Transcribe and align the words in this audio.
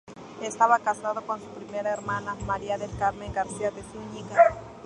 Estaba 0.41 0.79
casado 0.79 1.21
con 1.27 1.39
su 1.39 1.45
prima 1.51 1.87
hermana 1.87 2.33
María 2.47 2.75
del 2.79 2.89
Carmen 2.97 3.31
García 3.31 3.69
de 3.69 3.83
Zúñiga. 3.83 4.57